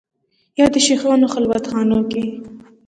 [0.59, 2.23] یا د شېخانو خلوت خانو کې